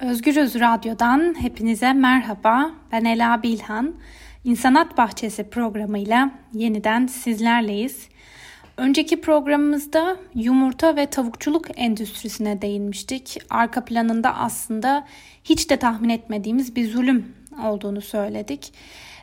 Özgürüz 0.00 0.54
Radyo'dan 0.54 1.34
hepinize 1.40 1.92
merhaba. 1.92 2.70
Ben 2.92 3.04
Ela 3.04 3.42
Bilhan. 3.42 3.94
İnsanat 4.44 4.96
Bahçesi 4.98 5.50
programıyla 5.50 6.30
yeniden 6.52 7.06
sizlerleyiz. 7.06 8.08
Önceki 8.76 9.20
programımızda 9.20 10.16
yumurta 10.34 10.96
ve 10.96 11.06
tavukçuluk 11.06 11.66
endüstrisine 11.76 12.62
değinmiştik. 12.62 13.38
Arka 13.50 13.84
planında 13.84 14.36
aslında 14.36 15.06
hiç 15.44 15.70
de 15.70 15.76
tahmin 15.76 16.08
etmediğimiz 16.08 16.76
bir 16.76 16.90
zulüm 16.90 17.34
olduğunu 17.64 18.00
söyledik. 18.00 18.72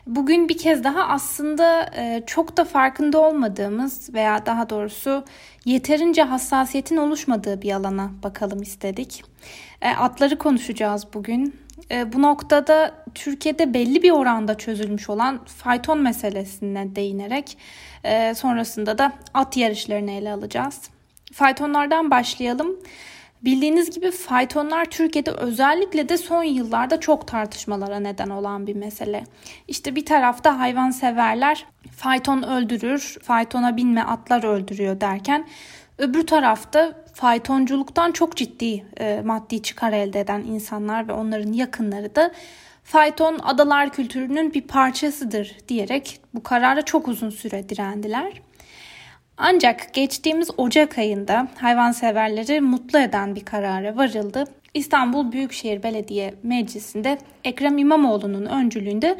Bugün 0.06 0.48
bir 0.48 0.58
kez 0.58 0.84
daha 0.84 1.08
aslında 1.08 1.90
e, 1.96 2.22
çok 2.26 2.56
da 2.56 2.64
farkında 2.64 3.18
olmadığımız 3.18 4.14
veya 4.14 4.46
daha 4.46 4.70
doğrusu 4.70 5.24
yeterince 5.64 6.22
hassasiyetin 6.22 6.96
oluşmadığı 6.96 7.62
bir 7.62 7.72
alana 7.72 8.10
bakalım 8.22 8.62
istedik. 8.62 9.24
E, 9.82 9.88
atları 9.88 10.38
konuşacağız 10.38 11.06
bugün. 11.14 11.60
E, 11.90 12.12
bu 12.12 12.22
noktada 12.22 12.94
Türkiye'de 13.14 13.74
belli 13.74 14.02
bir 14.02 14.10
oranda 14.10 14.58
çözülmüş 14.58 15.10
olan 15.10 15.44
fayton 15.44 15.98
meselesine 15.98 16.96
değinerek 16.96 17.58
sonrasında 18.34 18.98
da 18.98 19.12
at 19.34 19.56
yarışlarını 19.56 20.10
ele 20.10 20.32
alacağız. 20.32 20.90
Faytonlardan 21.32 22.10
başlayalım. 22.10 22.76
Bildiğiniz 23.46 23.90
gibi 23.90 24.10
faytonlar 24.10 24.84
Türkiye'de 24.84 25.30
özellikle 25.30 26.08
de 26.08 26.18
son 26.18 26.42
yıllarda 26.42 27.00
çok 27.00 27.28
tartışmalara 27.28 28.00
neden 28.00 28.30
olan 28.30 28.66
bir 28.66 28.74
mesele. 28.74 29.24
İşte 29.68 29.96
bir 29.96 30.04
tarafta 30.04 30.58
hayvan 30.58 30.90
severler 30.90 31.66
fayton 31.96 32.42
öldürür, 32.42 33.18
faytona 33.22 33.76
binme 33.76 34.02
atlar 34.02 34.44
öldürüyor 34.44 35.00
derken 35.00 35.46
öbür 35.98 36.26
tarafta 36.26 37.04
faytonculuktan 37.14 38.12
çok 38.12 38.36
ciddi 38.36 38.86
e, 39.00 39.22
maddi 39.24 39.62
çıkar 39.62 39.92
elde 39.92 40.20
eden 40.20 40.40
insanlar 40.40 41.08
ve 41.08 41.12
onların 41.12 41.52
yakınları 41.52 42.14
da 42.14 42.32
fayton 42.84 43.38
adalar 43.42 43.92
kültürünün 43.92 44.54
bir 44.54 44.62
parçasıdır 44.62 45.56
diyerek 45.68 46.20
bu 46.34 46.42
karara 46.42 46.82
çok 46.82 47.08
uzun 47.08 47.30
süre 47.30 47.68
direndiler. 47.68 48.45
Ancak 49.38 49.94
geçtiğimiz 49.94 50.50
Ocak 50.56 50.98
ayında 50.98 51.48
hayvanseverleri 51.58 52.60
mutlu 52.60 52.98
eden 52.98 53.34
bir 53.34 53.44
karara 53.44 53.96
varıldı. 53.96 54.44
İstanbul 54.74 55.32
Büyükşehir 55.32 55.82
Belediye 55.82 56.34
Meclisi'nde 56.42 57.18
Ekrem 57.44 57.78
İmamoğlu'nun 57.78 58.46
öncülüğünde 58.46 59.16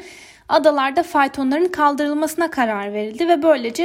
adalarda 0.49 1.03
faytonların 1.03 1.71
kaldırılmasına 1.71 2.51
karar 2.51 2.93
verildi 2.93 3.27
ve 3.27 3.43
böylece 3.43 3.83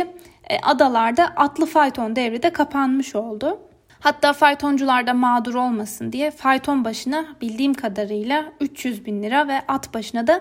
e, 0.50 0.58
adalarda 0.62 1.24
atlı 1.24 1.66
fayton 1.66 2.16
devri 2.16 2.42
de 2.42 2.50
kapanmış 2.50 3.14
oldu. 3.14 3.58
Hatta 4.00 4.33
faytoncular 4.33 5.06
da 5.06 5.14
mağdur 5.14 5.55
olmasın 5.55 6.12
diye 6.12 6.30
fayton 6.30 6.84
başına 6.84 7.24
bildiğim 7.41 7.74
kadarıyla 7.74 8.44
300 8.61 9.06
bin 9.06 9.22
lira 9.22 9.48
ve 9.48 9.61
at 9.69 9.94
başına 9.94 10.27
da 10.27 10.41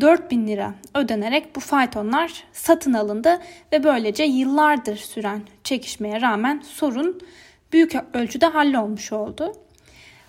4 0.00 0.30
bin 0.30 0.46
lira 0.46 0.74
ödenerek 0.94 1.56
bu 1.56 1.60
faytonlar 1.60 2.44
satın 2.52 2.92
alındı 2.92 3.40
ve 3.72 3.84
böylece 3.84 4.24
yıllardır 4.24 4.96
süren 4.96 5.42
çekişmeye 5.64 6.20
rağmen 6.20 6.62
sorun 6.64 7.20
büyük 7.72 7.92
ölçüde 8.14 8.46
hallolmuş 8.46 9.12
oldu. 9.12 9.52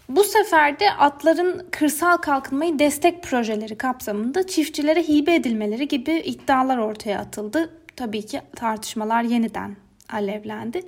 Bu 0.09 0.23
sefer 0.23 0.80
de 0.80 0.92
atların 0.92 1.68
kırsal 1.72 2.18
kalkınmayı 2.18 2.80
destek 2.80 3.23
projeleri 3.23 3.78
kapsamında 3.78 4.48
çiftçilere 4.48 5.03
hibe 5.03 5.36
edilmeleri 5.36 5.88
gibi 5.88 6.12
iddialar 6.12 6.78
ortaya 6.78 7.20
atıldı. 7.20 7.70
Tabii 7.96 8.25
ki 8.25 8.42
tartışmalar 8.56 9.23
yeniden 9.23 9.75
alevlendi. 10.09 10.81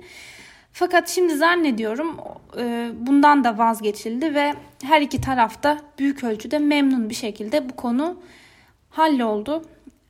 Fakat 0.72 1.08
şimdi 1.08 1.36
zannediyorum 1.36 2.16
e, 2.58 2.90
bundan 2.94 3.44
da 3.44 3.58
vazgeçildi 3.58 4.34
ve 4.34 4.54
her 4.82 5.02
iki 5.02 5.20
tarafta 5.20 5.78
büyük 5.98 6.24
ölçüde 6.24 6.58
memnun 6.58 7.10
bir 7.10 7.14
şekilde 7.14 7.68
bu 7.68 7.76
konu 7.76 8.16
halloldu. 8.96 9.64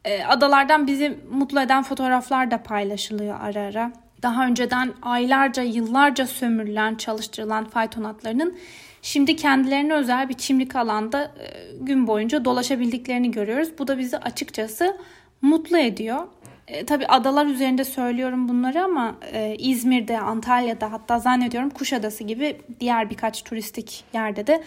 E, 0.05 0.25
adalardan 0.25 0.87
bizi 0.87 1.19
mutlu 1.31 1.61
eden 1.61 1.83
fotoğraflar 1.83 2.51
da 2.51 2.63
paylaşılıyor 2.63 3.41
ara 3.41 3.61
ara. 3.61 3.93
Daha 4.23 4.47
önceden 4.47 4.93
aylarca, 5.03 5.63
yıllarca 5.63 6.27
sömürülen, 6.27 6.95
çalıştırılan 6.95 7.65
fayton 7.65 8.05
atlarının 8.05 8.59
şimdi 9.03 9.37
kendilerine 9.37 9.95
özel 9.95 10.29
bir 10.29 10.35
çimlik 10.35 10.77
alanda 10.77 11.23
e, 11.23 11.77
gün 11.81 12.07
boyunca 12.07 12.45
dolaşabildiklerini 12.45 13.31
görüyoruz. 13.31 13.69
Bu 13.79 13.89
da 13.89 13.99
bizi 13.99 14.19
açıkçası 14.19 14.97
mutlu 15.43 15.79
ediyor. 15.79 16.19
E, 16.69 16.87
tabii 16.87 17.07
adalar 17.07 17.47
üzerinde 17.47 17.85
söylüyorum 17.85 18.49
bunları 18.49 18.85
ama 18.85 19.15
e, 19.33 19.57
İzmir'de, 19.59 20.19
Antalya'da 20.19 20.93
hatta 20.93 21.19
zannediyorum 21.19 21.71
Kuşadası 21.71 22.25
gibi 22.25 22.61
diğer 22.81 23.11
birkaç 23.11 23.43
turistik 23.43 24.05
yerde 24.13 24.47
de 24.47 24.63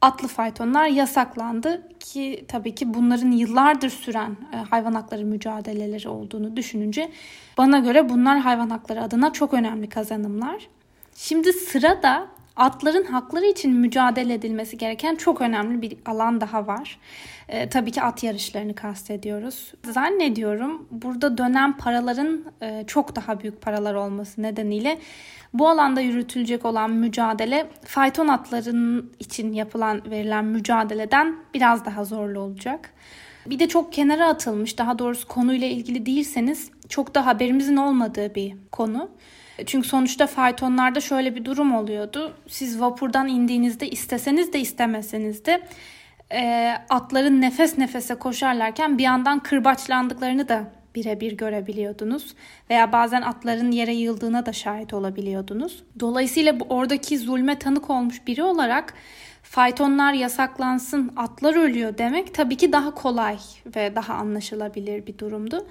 atlı 0.00 0.28
faytonlar 0.28 0.86
yasaklandı 0.86 1.88
ki 2.00 2.44
tabii 2.48 2.74
ki 2.74 2.94
bunların 2.94 3.30
yıllardır 3.30 3.90
süren 3.90 4.36
e, 4.52 4.56
hayvan 4.56 4.94
hakları 4.94 5.24
mücadeleleri 5.24 6.08
olduğunu 6.08 6.56
düşününce 6.56 7.10
bana 7.58 7.78
göre 7.78 8.08
bunlar 8.08 8.38
hayvan 8.38 8.70
hakları 8.70 9.02
adına 9.02 9.32
çok 9.32 9.54
önemli 9.54 9.88
kazanımlar. 9.88 10.68
Şimdi 11.14 11.52
sırada 11.52 12.28
atların 12.58 13.04
hakları 13.04 13.46
için 13.46 13.76
mücadele 13.76 14.34
edilmesi 14.34 14.78
gereken 14.78 15.14
çok 15.16 15.40
önemli 15.40 15.82
bir 15.82 15.96
alan 16.06 16.40
daha 16.40 16.66
var. 16.66 16.98
E, 17.48 17.68
tabii 17.68 17.90
ki 17.90 18.02
at 18.02 18.22
yarışlarını 18.22 18.74
kastediyoruz. 18.74 19.72
Zannediyorum 19.84 20.88
burada 20.90 21.38
dönen 21.38 21.76
paraların 21.76 22.44
e, 22.62 22.84
çok 22.86 23.16
daha 23.16 23.40
büyük 23.40 23.62
paralar 23.62 23.94
olması 23.94 24.42
nedeniyle 24.42 24.98
bu 25.54 25.68
alanda 25.68 26.00
yürütülecek 26.00 26.64
olan 26.64 26.90
mücadele 26.90 27.66
fayton 27.84 28.28
atların 28.28 29.12
için 29.18 29.52
yapılan 29.52 30.10
verilen 30.10 30.44
mücadeleden 30.44 31.36
biraz 31.54 31.84
daha 31.84 32.04
zorlu 32.04 32.40
olacak. 32.40 32.90
Bir 33.46 33.58
de 33.58 33.68
çok 33.68 33.92
kenara 33.92 34.28
atılmış, 34.28 34.78
daha 34.78 34.98
doğrusu 34.98 35.28
konuyla 35.28 35.66
ilgili 35.66 36.06
değilseniz 36.06 36.70
çok 36.88 37.14
da 37.14 37.26
haberimizin 37.26 37.76
olmadığı 37.76 38.34
bir 38.34 38.54
konu. 38.72 39.10
Çünkü 39.66 39.88
sonuçta 39.88 40.26
faytonlarda 40.26 41.00
şöyle 41.00 41.34
bir 41.34 41.44
durum 41.44 41.74
oluyordu. 41.74 42.34
Siz 42.48 42.80
vapurdan 42.80 43.28
indiğinizde 43.28 43.88
isteseniz 43.88 44.52
de 44.52 44.60
istemeseniz 44.60 45.44
de 45.44 45.62
e, 46.32 46.72
atların 46.88 47.40
nefes 47.40 47.78
nefese 47.78 48.14
koşarlarken 48.14 48.98
bir 48.98 49.02
yandan 49.02 49.38
kırbaçlandıklarını 49.38 50.48
da 50.48 50.64
birebir 50.94 51.32
görebiliyordunuz. 51.32 52.34
Veya 52.70 52.92
bazen 52.92 53.22
atların 53.22 53.70
yere 53.70 53.94
yıldığına 53.94 54.46
da 54.46 54.52
şahit 54.52 54.94
olabiliyordunuz. 54.94 55.82
Dolayısıyla 56.00 56.60
bu 56.60 56.64
oradaki 56.68 57.18
zulme 57.18 57.58
tanık 57.58 57.90
olmuş 57.90 58.26
biri 58.26 58.42
olarak 58.42 58.94
faytonlar 59.50 60.12
yasaklansın, 60.12 61.12
atlar 61.16 61.54
ölüyor 61.54 61.98
demek 61.98 62.34
tabii 62.34 62.56
ki 62.56 62.72
daha 62.72 62.94
kolay 62.94 63.38
ve 63.76 63.96
daha 63.96 64.14
anlaşılabilir 64.14 65.06
bir 65.06 65.18
durumdu. 65.18 65.66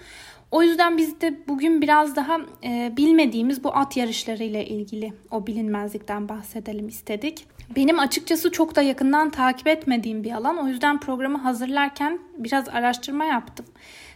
O 0.52 0.64
yüzden 0.64 0.98
biz 0.98 1.22
de 1.22 1.40
bugün 1.48 1.82
biraz 1.82 2.16
daha 2.16 2.40
e, 2.64 2.94
bilmediğimiz 2.98 3.64
bu 3.64 3.76
at 3.76 3.98
yarışları 3.98 4.44
ile 4.44 4.66
ilgili 4.66 5.14
o 5.32 5.48
bilinmezlikten 5.48 6.30
bahsedelim 6.30 6.88
istedik. 6.88 7.46
Benim 7.76 8.00
açıkçası 8.00 8.52
çok 8.52 8.76
da 8.76 8.82
yakından 8.82 9.30
takip 9.30 9.68
etmediğim 9.68 10.24
bir 10.24 10.32
alan. 10.32 10.58
O 10.58 10.68
yüzden 10.68 11.00
programı 11.00 11.38
hazırlarken 11.38 12.20
biraz 12.38 12.70
araştırma 12.70 13.26
yaptım. 13.26 13.66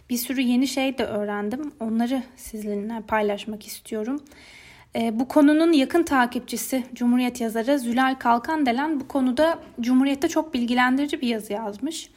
Bir 0.10 0.18
sürü 0.18 0.42
yeni 0.42 0.68
şey 0.68 0.98
de 0.98 1.06
öğrendim. 1.06 1.72
Onları 1.80 2.24
sizinle 2.36 3.02
paylaşmak 3.08 3.68
istiyorum. 3.68 4.22
E, 4.96 5.20
bu 5.20 5.28
konunun 5.28 5.72
yakın 5.72 6.04
takipçisi 6.04 6.84
Cumhuriyet 6.94 7.42
yazarı 7.42 7.80
Zülal 7.80 8.16
Kalkan 8.16 8.66
delen 8.66 9.00
bu 9.00 9.08
konuda 9.08 9.60
Cumhuriyet'te 9.82 10.28
çok 10.28 10.54
bilgilendirici 10.54 11.22
bir 11.22 11.28
yazı 11.28 11.54
yazmış. 11.54 12.10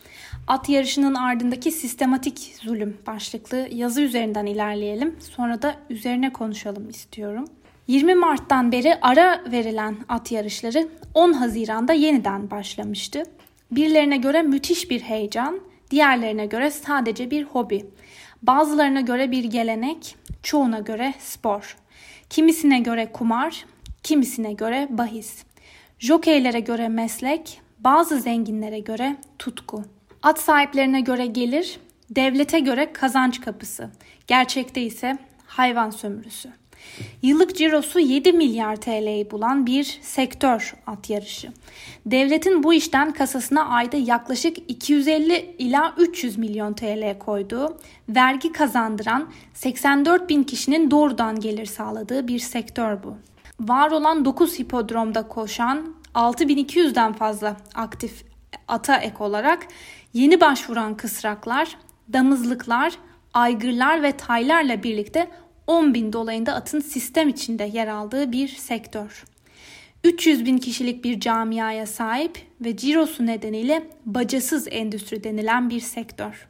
At 0.46 0.68
yarışının 0.68 1.14
ardındaki 1.14 1.70
sistematik 1.70 2.56
zulüm 2.62 2.98
başlıklı 3.06 3.68
yazı 3.72 4.02
üzerinden 4.02 4.46
ilerleyelim. 4.46 5.16
Sonra 5.20 5.62
da 5.62 5.74
üzerine 5.90 6.32
konuşalım 6.32 6.90
istiyorum. 6.90 7.44
20 7.86 8.14
Mart'tan 8.14 8.72
beri 8.72 8.94
ara 9.02 9.42
verilen 9.52 9.96
at 10.08 10.32
yarışları 10.32 10.88
10 11.14 11.32
Haziran'da 11.32 11.92
yeniden 11.92 12.50
başlamıştı. 12.50 13.22
Birilerine 13.70 14.16
göre 14.16 14.42
müthiş 14.42 14.90
bir 14.90 15.00
heyecan, 15.00 15.60
diğerlerine 15.90 16.46
göre 16.46 16.70
sadece 16.70 17.30
bir 17.30 17.44
hobi. 17.44 17.86
Bazılarına 18.42 19.00
göre 19.00 19.30
bir 19.30 19.44
gelenek, 19.44 20.16
çoğuna 20.42 20.78
göre 20.78 21.14
spor. 21.18 21.76
Kimisine 22.30 22.78
göre 22.78 23.12
kumar, 23.12 23.64
kimisine 24.02 24.52
göre 24.52 24.88
bahis. 24.90 25.44
Jokeylere 25.98 26.60
göre 26.60 26.88
meslek, 26.88 27.60
bazı 27.78 28.20
zenginlere 28.20 28.78
göre 28.78 29.16
tutku. 29.38 29.84
At 30.22 30.40
sahiplerine 30.40 31.00
göre 31.00 31.26
gelir, 31.26 31.80
devlete 32.10 32.60
göre 32.60 32.92
kazanç 32.92 33.40
kapısı. 33.40 33.90
Gerçekte 34.26 34.82
ise 34.82 35.18
hayvan 35.46 35.90
sömürüsü. 35.90 36.52
Yıllık 37.22 37.56
cirosu 37.56 37.98
7 38.00 38.32
milyar 38.32 38.76
TL'yi 38.76 39.30
bulan 39.30 39.66
bir 39.66 39.98
sektör 40.02 40.74
at 40.86 41.10
yarışı. 41.10 41.52
Devletin 42.06 42.62
bu 42.62 42.74
işten 42.74 43.12
kasasına 43.12 43.68
ayda 43.68 43.96
yaklaşık 43.96 44.56
250 44.68 45.54
ila 45.58 45.94
300 45.98 46.38
milyon 46.38 46.72
TL 46.72 47.18
koyduğu, 47.18 47.78
vergi 48.08 48.52
kazandıran 48.52 49.30
84 49.54 50.28
bin 50.28 50.42
kişinin 50.42 50.90
doğrudan 50.90 51.40
gelir 51.40 51.66
sağladığı 51.66 52.28
bir 52.28 52.38
sektör 52.38 53.02
bu. 53.02 53.16
Var 53.60 53.90
olan 53.90 54.24
9 54.24 54.58
hipodromda 54.58 55.28
koşan 55.28 55.94
6200'den 56.14 57.12
fazla 57.12 57.56
aktif 57.74 58.24
ata 58.68 58.96
ek 58.96 59.16
olarak 59.18 59.66
yeni 60.12 60.40
başvuran 60.40 60.96
kısraklar, 60.96 61.76
damızlıklar, 62.12 62.92
aygırlar 63.34 64.02
ve 64.02 64.12
taylarla 64.12 64.82
birlikte 64.82 65.30
10 65.66 65.94
bin 65.94 66.12
dolayında 66.12 66.54
atın 66.54 66.80
sistem 66.80 67.28
içinde 67.28 67.64
yer 67.64 67.88
aldığı 67.88 68.32
bir 68.32 68.48
sektör. 68.48 69.24
300 70.04 70.44
bin 70.44 70.58
kişilik 70.58 71.04
bir 71.04 71.20
camiaya 71.20 71.86
sahip 71.86 72.38
ve 72.60 72.76
cirosu 72.76 73.26
nedeniyle 73.26 73.86
bacasız 74.06 74.68
endüstri 74.70 75.24
denilen 75.24 75.70
bir 75.70 75.80
sektör. 75.80 76.48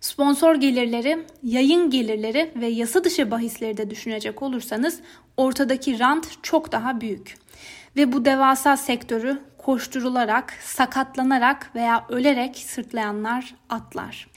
Sponsor 0.00 0.54
gelirleri, 0.54 1.18
yayın 1.42 1.90
gelirleri 1.90 2.50
ve 2.56 2.66
yasa 2.66 3.04
dışı 3.04 3.30
bahisleri 3.30 3.76
de 3.76 3.90
düşünecek 3.90 4.42
olursanız 4.42 5.00
ortadaki 5.36 5.98
rant 5.98 6.28
çok 6.42 6.72
daha 6.72 7.00
büyük. 7.00 7.34
Ve 7.96 8.12
bu 8.12 8.24
devasa 8.24 8.76
sektörü 8.76 9.38
koşturularak, 9.58 10.54
sakatlanarak 10.62 11.70
veya 11.74 12.06
ölerek 12.08 12.56
sırtlayanlar 12.56 13.54
atlar. 13.68 14.28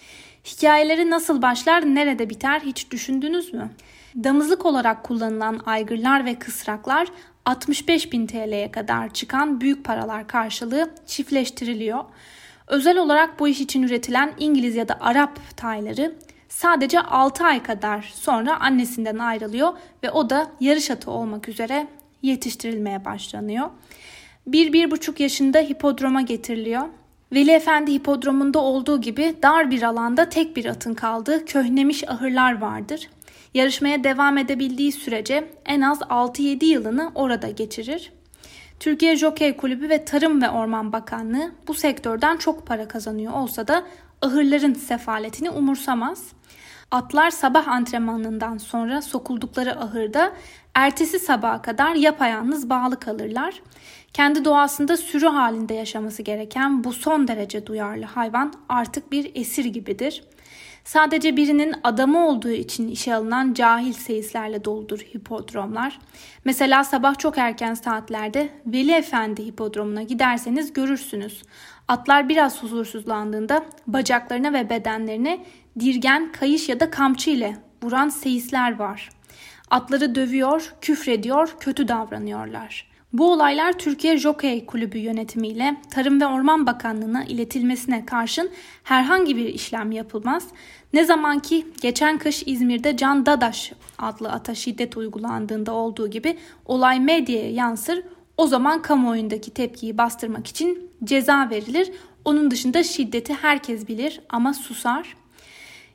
Hikayeleri 0.46 1.10
nasıl 1.10 1.42
başlar, 1.42 1.96
nerede 1.96 2.30
biter 2.30 2.60
hiç 2.60 2.92
düşündünüz 2.92 3.54
mü? 3.54 3.70
Damızlık 4.16 4.66
olarak 4.66 5.04
kullanılan 5.04 5.62
aygırlar 5.66 6.26
ve 6.26 6.36
kısraklar 6.40 7.08
65 7.46 8.12
bin 8.12 8.28
TL'ye 8.28 8.72
kadar 8.72 9.14
çıkan 9.14 9.62
büyük 9.62 9.86
paralar 9.86 10.28
karşılığı 10.28 10.92
çiftleştiriliyor. 11.06 12.04
Özel 12.68 12.98
olarak 12.98 13.40
bu 13.40 13.48
iş 13.48 13.62
için 13.62 13.84
üretilen 13.84 14.34
İngiliz 14.40 14.76
ya 14.76 14.88
da 14.88 14.98
Arap 15.02 15.40
tayları 15.58 16.16
sadece 16.50 17.00
6 17.00 17.44
ay 17.44 17.64
kadar 17.64 18.12
sonra 18.16 18.60
annesinden 18.60 19.18
ayrılıyor 19.18 19.74
ve 20.04 20.12
o 20.12 20.30
da 20.30 20.52
yarış 20.60 20.92
atı 20.92 21.12
olmak 21.12 21.50
üzere 21.50 21.88
yetiştirilmeye 22.22 23.06
başlanıyor. 23.06 23.70
1-1,5 24.50 25.22
yaşında 25.22 25.60
hipodroma 25.60 26.22
getiriliyor. 26.22 26.84
Veli 27.34 27.52
Efendi 27.52 27.94
hipodromunda 27.94 28.60
olduğu 28.60 29.02
gibi 29.02 29.36
dar 29.44 29.72
bir 29.72 29.84
alanda 29.84 30.30
tek 30.30 30.56
bir 30.56 30.66
atın 30.66 30.94
kaldığı 30.94 31.46
köhnemiş 31.46 32.10
ahırlar 32.10 32.62
vardır. 32.62 33.10
Yarışmaya 33.54 34.04
devam 34.04 34.38
edebildiği 34.38 34.92
sürece 34.92 35.52
en 35.66 35.82
az 35.82 36.00
6-7 36.00 36.66
yılını 36.66 37.12
orada 37.16 37.50
geçirir. 37.50 38.12
Türkiye 38.80 39.16
Jokey 39.16 39.58
Kulübü 39.58 39.90
ve 39.90 40.06
Tarım 40.06 40.42
ve 40.42 40.50
Orman 40.50 40.94
Bakanlığı 40.94 41.52
bu 41.68 41.74
sektörden 41.74 42.38
çok 42.38 42.68
para 42.68 42.88
kazanıyor 42.88 43.34
olsa 43.34 43.68
da 43.68 43.84
ahırların 44.22 44.74
sefaletini 44.74 45.50
umursamaz. 45.50 46.24
Atlar 46.92 47.32
sabah 47.32 47.68
antrenmanından 47.68 48.58
sonra 48.58 49.02
sokuldukları 49.02 49.80
ahırda 49.80 50.32
ertesi 50.76 51.20
sabaha 51.20 51.62
kadar 51.62 51.96
yapayalnız 51.96 52.70
bağlı 52.70 53.00
kalırlar. 53.00 53.62
Kendi 54.14 54.46
doğasında 54.46 54.98
sürü 54.98 55.28
halinde 55.28 55.74
yaşaması 55.74 56.22
gereken 56.22 56.84
bu 56.84 56.94
son 56.94 57.28
derece 57.28 57.66
duyarlı 57.66 58.06
hayvan 58.06 58.54
artık 58.70 59.12
bir 59.12 59.32
esir 59.36 59.66
gibidir. 59.66 60.24
Sadece 60.90 61.38
birinin 61.38 61.76
adamı 61.84 62.28
olduğu 62.28 62.52
için 62.52 62.88
işe 62.88 63.16
alınan 63.16 63.54
cahil 63.54 63.94
seyislerle 63.94 64.66
doludur 64.66 65.00
hipodromlar. 65.00 66.00
Mesela 66.46 66.84
sabah 66.84 67.18
çok 67.18 67.38
erken 67.38 67.74
saatlerde 67.74 68.50
Veli 68.66 68.92
Efendi 68.92 69.46
hipodromuna 69.46 70.04
giderseniz 70.04 70.74
görürsünüz. 70.74 71.44
Atlar 71.88 72.30
biraz 72.30 72.64
huzursuzlandığında 72.64 73.66
bacaklarına 73.88 74.54
ve 74.54 74.70
bedenlerine 74.70 75.46
dirgen, 75.80 76.32
kayış 76.32 76.70
ya 76.70 76.80
da 76.80 76.90
kamçı 76.90 77.30
ile 77.30 77.58
vuran 77.84 78.10
seyisler 78.10 78.80
var. 78.80 79.10
Atları 79.70 80.16
dövüyor, 80.16 80.74
küfrediyor, 80.82 81.56
kötü 81.60 81.88
davranıyorlar. 81.88 82.89
Bu 83.14 83.32
olaylar 83.32 83.74
Türkiye 83.74 84.18
Jockey 84.18 84.66
Kulübü 84.66 84.98
yönetimiyle 84.98 85.78
Tarım 85.92 86.22
ve 86.22 86.26
Orman 86.28 86.68
Bakanlığı'na 86.68 87.24
iletilmesine 87.24 88.06
karşın 88.06 88.50
herhangi 88.84 89.36
bir 89.36 89.46
işlem 89.46 89.92
yapılmaz. 89.92 90.48
Ne 90.94 91.06
zaman 91.06 91.40
ki 91.40 91.68
geçen 91.82 92.18
kış 92.18 92.44
İzmir'de 92.46 92.98
Can 92.98 93.26
Dadaş 93.26 93.72
adlı 93.98 94.32
ata 94.32 94.56
şiddet 94.56 94.98
uygulandığında 94.98 95.72
olduğu 95.72 96.08
gibi 96.10 96.38
olay 96.66 97.00
medyaya 97.00 97.52
yansır, 97.52 98.04
o 98.38 98.48
zaman 98.48 98.82
kamuoyundaki 98.82 99.52
tepkiyi 99.52 99.98
bastırmak 99.98 100.48
için 100.48 100.92
ceza 101.04 101.50
verilir. 101.50 101.92
Onun 102.26 102.52
dışında 102.52 102.84
şiddeti 102.84 103.34
herkes 103.34 103.88
bilir 103.88 104.22
ama 104.30 104.54
susar. 104.54 105.16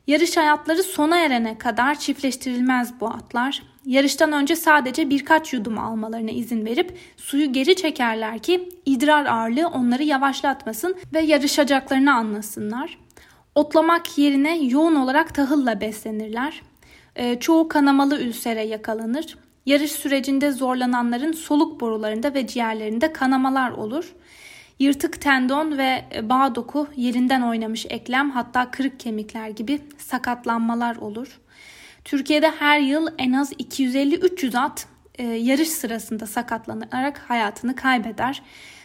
Yarış 0.07 0.37
hayatları 0.37 0.83
sona 0.83 1.19
erene 1.19 1.59
kadar 1.59 1.99
çiftleştirilmez 1.99 3.01
bu 3.01 3.09
atlar. 3.09 3.74
Yarıştan 3.87 4.33
önce 4.33 4.57
sadece 4.57 5.11
birkaç 5.11 5.53
yudum 5.53 5.79
almalarına 5.79 6.31
izin 6.31 6.65
verip 6.67 6.99
suyu 7.17 7.53
geri 7.53 7.77
çekerler 7.77 8.39
ki 8.39 8.69
idrar 8.87 9.27
ağırlığı 9.27 9.69
onları 9.69 10.03
yavaşlatmasın 10.03 10.97
ve 11.15 11.21
yarışacaklarını 11.21 12.15
anlasınlar. 12.15 12.99
Otlamak 13.55 14.19
yerine 14.19 14.59
yoğun 14.59 14.95
olarak 14.95 15.35
tahılla 15.35 15.81
beslenirler. 15.81 16.63
E, 17.17 17.41
çoğu 17.41 17.69
kanamalı 17.69 18.21
ülsere 18.21 18.63
yakalanır. 18.63 19.37
Yarış 19.67 19.93
sürecinde 19.93 20.51
zorlananların 20.51 21.33
soluk 21.33 21.81
borularında 21.81 22.35
ve 22.35 22.47
ciğerlerinde 22.47 23.13
kanamalar 23.13 23.71
olur. 23.71 24.15
Yırtık 24.79 25.21
tendon 25.21 25.79
ve 25.79 26.05
bağ 26.23 26.55
doku 26.55 26.87
yerinden 26.97 27.43
oynamış 27.43 27.87
eklem 27.91 28.31
hatta 28.31 28.71
kırık 28.71 29.01
kemikler 29.01 29.49
gibi 29.49 29.81
sakatlanmalar 29.99 30.97
olur. 30.97 31.41
Türkiye'de 32.05 32.51
her 32.51 32.81
yıl 32.81 33.09
en 33.19 33.33
az 33.33 33.53
250-300 33.53 34.59
at 34.59 34.87
e, 35.15 35.25
yarış 35.25 35.69
sırasında 35.69 36.27
sakatlanarak 36.27 37.19
hayatını 37.19 37.77
kaybeder. 37.77 38.43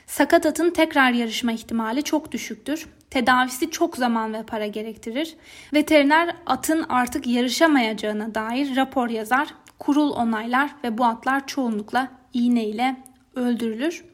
Sakat 0.08 0.46
atın 0.46 0.72
tekrar 0.72 1.12
yarışma 1.12 1.52
ihtimali 1.52 2.04
çok 2.04 2.32
düşüktür. 2.32 2.88
Tedavisi 3.10 3.72
çok 3.72 3.98
zaman 3.98 4.34
ve 4.34 4.44
para 4.44 4.68
gerektirir. 4.68 5.36
Veteriner 5.74 6.36
atın 6.46 6.86
artık 6.90 7.28
yarışamayacağına 7.28 8.36
dair 8.36 8.76
rapor 8.76 9.10
yazar, 9.10 9.48
kurul 9.80 10.12
onaylar 10.12 10.70
ve 10.84 10.98
bu 10.98 11.06
atlar 11.06 11.48
çoğunlukla 11.48 12.08
iğne 12.34 12.66
ile 12.66 12.96
öldürülür. 13.36 14.09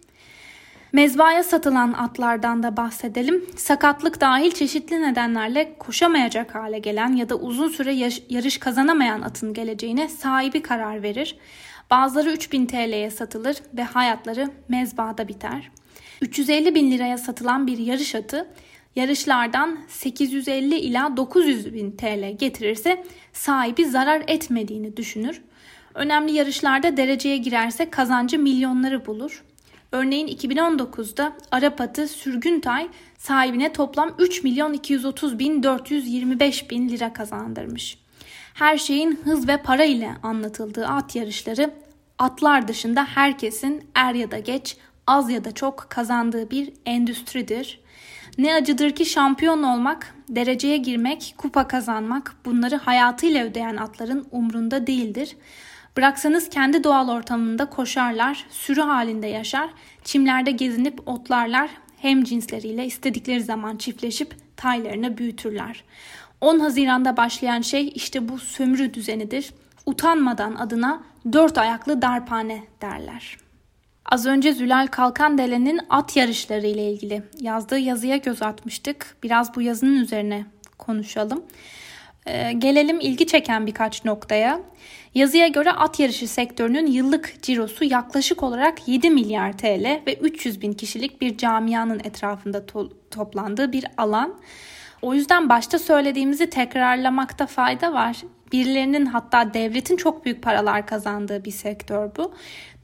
Mezbaya 0.96 1.44
satılan 1.44 1.94
atlardan 1.94 2.64
da 2.64 2.78
bahsedelim. 2.78 3.46
Sakatlık 3.56 4.22
dahil 4.22 4.52
çeşitli 4.52 5.02
nedenlerle 5.02 5.76
koşamayacak 5.80 6.56
hale 6.56 6.80
gelen 6.80 7.14
ya 7.14 7.30
da 7.30 7.36
uzun 7.36 7.70
süre 7.70 7.94
yarış 8.30 8.58
kazanamayan 8.58 9.22
atın 9.22 9.54
geleceğine 9.54 10.10
sahibi 10.10 10.62
karar 10.62 11.04
verir. 11.04 11.38
Bazıları 11.92 12.32
3000 12.32 12.66
TL'ye 12.66 13.12
satılır 13.12 13.58
ve 13.74 13.84
hayatları 13.84 14.50
mezbada 14.70 15.28
biter. 15.28 15.72
350 16.22 16.76
bin 16.76 16.92
liraya 16.92 17.18
satılan 17.18 17.68
bir 17.68 17.78
yarış 17.78 18.16
atı 18.16 18.48
yarışlardan 18.96 19.78
850 19.88 20.75
ila 20.75 21.18
900 21.18 21.74
bin 21.74 21.92
TL 21.92 22.38
getirirse 22.38 23.04
sahibi 23.34 23.86
zarar 23.86 24.24
etmediğini 24.28 24.98
düşünür. 24.98 25.42
Önemli 25.94 26.32
yarışlarda 26.32 26.98
dereceye 26.98 27.38
girerse 27.38 27.90
kazancı 27.90 28.40
milyonları 28.40 29.06
bulur. 29.06 29.44
Örneğin 29.92 30.27
2019'da 30.27 31.34
Arap 31.51 31.82
atı 31.82 32.08
Sürgüntay 32.08 32.89
sahibine 33.18 33.74
toplam 33.74 34.15
3 34.20 34.44
milyon 34.44 34.74
230 34.74 35.39
bin 35.39 35.63
425 35.63 36.72
bin 36.72 36.89
lira 36.89 37.13
kazandırmış. 37.13 37.98
Her 38.54 38.77
şeyin 38.77 39.20
hız 39.24 39.48
ve 39.48 39.58
para 39.58 39.84
ile 39.84 40.12
anlatıldığı 40.24 40.88
at 40.88 41.15
yarışları 41.15 41.74
atlar 42.20 42.68
dışında 42.68 43.06
herkesin 43.06 43.84
er 43.96 44.13
ya 44.13 44.32
da 44.32 44.39
geç 44.39 44.77
az 45.08 45.30
ya 45.30 45.44
da 45.44 45.51
çok 45.51 45.88
kazandığı 45.89 46.51
bir 46.51 46.74
endüstridir. 46.86 47.80
Ne 48.38 48.54
acıdır 48.54 48.92
ki 48.92 49.06
şampiyon 49.06 49.63
olmak, 49.63 50.15
dereceye 50.30 50.77
girmek, 50.77 51.36
kupa 51.38 51.68
kazanmak 51.68 52.36
bunları 52.46 52.75
hayatıyla 52.75 53.46
ödeyen 53.46 53.75
atların 53.75 54.27
umrunda 54.32 54.88
değildir. 54.88 55.36
Bıraksanız 55.98 56.50
kendi 56.50 56.84
doğal 56.84 57.10
ortamında 57.10 57.66
koşarlar, 57.66 58.46
sürü 58.50 58.82
halinde 58.82 59.28
yaşar, 59.28 59.70
çimlerde 60.04 60.52
gezinip 60.52 61.08
otlarlar, 61.08 61.70
hem 61.98 62.24
cinsleriyle 62.24 62.86
istedikleri 62.86 63.44
zaman 63.44 63.78
çiftleşip 63.78 64.36
taylarını 64.58 65.18
büyütürler. 65.18 65.84
10 66.42 66.60
Haziran'da 66.60 67.18
başlayan 67.18 67.62
şey 67.62 67.92
işte 67.96 68.30
bu 68.30 68.40
sömürü 68.40 68.94
düzenidir. 68.94 69.54
Utanmadan 69.86 70.56
adına 70.56 71.04
dört 71.34 71.58
ayaklı 71.58 72.02
darphane 72.02 72.64
derler. 72.82 73.38
Az 74.06 74.25
önce 74.25 74.54
Zülal 74.54 74.88
Kalkandelen'in 74.88 75.80
at 75.90 76.16
yarışları 76.16 76.68
ile 76.68 76.92
ilgili 76.92 77.24
yazdığı 77.40 77.80
yazıya 77.80 78.18
göz 78.18 78.42
atmıştık. 78.42 79.18
Biraz 79.24 79.56
bu 79.56 79.62
yazının 79.62 79.96
üzerine 79.96 80.46
konuşalım. 80.78 81.44
Ee, 82.25 82.52
gelelim 82.52 83.00
ilgi 83.00 83.28
çeken 83.28 83.68
birkaç 83.68 84.06
noktaya. 84.06 84.62
Yazıya 85.15 85.48
göre 85.48 85.72
at 85.72 86.00
yarışı 86.00 86.27
sektörünün 86.27 86.86
yıllık 86.86 87.34
cirosu 87.41 87.84
yaklaşık 87.84 88.43
olarak 88.43 88.88
7 88.88 89.10
milyar 89.10 89.57
TL 89.57 90.01
ve 90.07 90.15
300 90.22 90.62
bin 90.62 90.74
kişilik 90.74 91.22
bir 91.22 91.38
camianın 91.38 92.00
etrafında 92.00 92.57
to- 92.57 92.91
toplandığı 93.12 93.72
bir 93.72 93.86
alan. 93.98 94.34
O 95.01 95.13
yüzden 95.13 95.50
başta 95.50 95.79
söylediğimizi 95.79 96.50
tekrarlamakta 96.50 97.45
fayda 97.45 97.93
var. 97.93 98.17
Birilerinin 98.51 99.05
hatta 99.05 99.53
devletin 99.53 99.98
çok 99.98 100.25
büyük 100.25 100.43
paralar 100.43 100.88
kazandığı 100.88 101.45
bir 101.45 101.51
sektör 101.51 102.10
bu. 102.17 102.34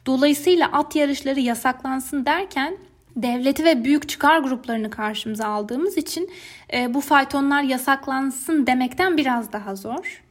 Dolayısıyla 0.06 0.72
at 0.72 0.96
yarışları 0.96 1.40
yasaklansın 1.40 2.26
derken 2.26 2.78
devleti 3.16 3.64
ve 3.64 3.84
büyük 3.84 4.10
çıkar 4.10 4.40
gruplarını 4.40 4.90
karşımıza 4.90 5.48
aldığımız 5.48 5.98
için 5.98 6.30
e, 6.74 6.94
bu 6.94 7.02
faytonlar 7.02 7.64
yasaklansın 7.64 8.68
demekten 8.68 9.18
biraz 9.18 9.52
daha 9.54 9.76
zor. 9.76 10.22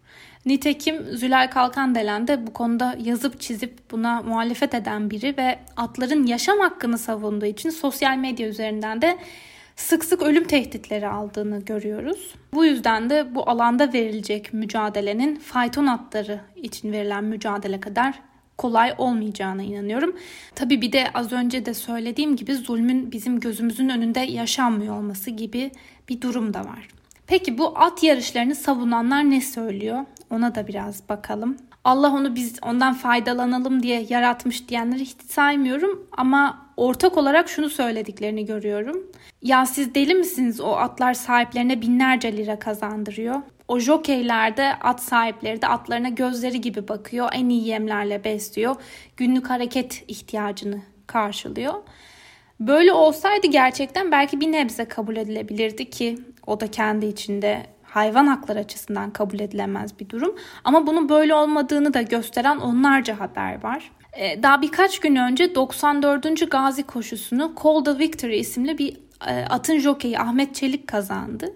Nitekim 0.47 1.17
Zülal 1.17 1.51
Kalkandelen 1.51 2.29
de 2.29 2.47
bu 2.47 2.53
konuda 2.53 2.97
yazıp 3.05 3.41
çizip 3.41 3.91
buna 3.91 4.23
muhalefet 4.23 4.75
eden 4.75 5.11
biri 5.11 5.37
ve 5.37 5.59
atların 5.77 6.27
yaşam 6.27 6.59
hakkını 6.59 6.99
savunduğu 6.99 7.47
için 7.47 7.71
sosyal 7.71 8.17
medya 8.17 8.49
üzerinden 8.49 9.03
de 9.03 9.19
sık 9.77 10.05
sık 10.05 10.23
ölüm 10.23 10.45
tehditleri 10.45 11.09
aldığını 11.09 11.61
görüyoruz. 11.61 12.35
Bu 12.55 12.65
yüzden 12.65 13.11
de 13.11 13.35
bu 13.35 13.51
alanda 13.51 13.93
verilecek 13.93 14.53
mücadelenin 14.53 15.37
fayton 15.37 15.87
atları 15.87 16.41
için 16.57 16.93
verilen 16.93 17.25
mücadele 17.25 17.81
kadar 17.81 18.15
kolay 18.59 18.95
olmayacağına 18.99 19.63
inanıyorum. 19.63 20.17
Tabi 20.55 20.81
bir 20.81 20.93
de 20.93 21.07
az 21.15 21.33
önce 21.33 21.67
de 21.67 21.75
söylediğim 21.75 22.37
gibi 22.37 22.55
zulmün 22.55 23.13
bizim 23.13 23.41
gözümüzün 23.41 23.89
önünde 23.89 24.21
yaşanmıyor 24.21 24.97
olması 24.97 25.31
gibi 25.31 25.71
bir 26.09 26.21
durum 26.21 26.55
da 26.55 26.61
var. 26.61 26.89
Peki 27.27 27.59
bu 27.59 27.79
at 27.79 28.03
yarışlarını 28.03 28.55
savunanlar 28.55 29.31
ne 29.31 29.41
söylüyor? 29.41 30.05
Ona 30.31 30.55
da 30.55 30.67
biraz 30.67 31.09
bakalım. 31.09 31.57
Allah 31.85 32.13
onu 32.13 32.35
biz 32.35 32.59
ondan 32.63 32.95
faydalanalım 32.95 33.83
diye 33.83 34.07
yaratmış 34.09 34.69
diyenleri 34.69 35.01
hiç 35.01 35.23
saymıyorum 35.23 36.09
ama 36.17 36.67
ortak 36.77 37.17
olarak 37.17 37.49
şunu 37.49 37.71
söylediklerini 37.71 38.47
görüyorum. 38.47 39.07
Ya 39.43 39.67
siz 39.67 39.95
deli 39.95 40.15
misiniz 40.15 40.61
o 40.61 40.73
atlar 40.73 41.15
sahiplerine 41.15 41.83
binlerce 41.83 42.37
lira 42.37 42.59
kazandırıyor. 42.59 43.43
O 43.69 43.79
jokeylerde 43.79 44.75
at 44.81 45.03
sahipleri 45.03 45.63
de 45.63 45.67
atlarına 45.67 46.09
gözleri 46.09 46.61
gibi 46.61 46.89
bakıyor. 46.89 47.29
En 47.33 47.49
iyi 47.49 47.69
yemlerle 47.69 48.25
besliyor. 48.25 48.77
Günlük 49.17 49.51
hareket 49.51 50.05
ihtiyacını 50.09 50.83
karşılıyor. 51.07 51.75
Böyle 52.61 52.93
olsaydı 52.93 53.47
gerçekten 53.47 54.13
belki 54.13 54.41
bir 54.41 54.53
nebze 54.53 54.85
kabul 54.85 55.17
edilebilirdi 55.17 55.91
ki 55.91 56.19
o 56.47 56.61
da 56.61 56.67
kendi 56.71 57.07
içinde 57.07 57.67
hayvan 57.91 58.27
hakları 58.27 58.59
açısından 58.59 59.11
kabul 59.11 59.41
edilemez 59.41 60.01
bir 60.01 60.09
durum. 60.09 60.35
Ama 60.65 60.87
bunun 60.87 61.09
böyle 61.09 61.35
olmadığını 61.35 61.95
da 61.95 62.03
gösteren 62.03 62.57
onlarca 62.57 63.21
haber 63.21 63.63
var. 63.63 63.91
Ee, 64.13 64.43
daha 64.43 64.63
birkaç 64.63 64.99
gün 64.99 65.17
önce 65.17 65.55
94. 65.55 66.51
Gazi 66.51 66.83
koşusunu 66.83 67.53
Call 67.65 67.85
the 67.85 67.99
Victory 67.99 68.39
isimli 68.39 68.79
bir 68.79 68.97
e, 69.27 69.45
atın 69.45 69.79
jokeyi 69.79 70.19
Ahmet 70.19 70.55
Çelik 70.55 70.87
kazandı. 70.87 71.53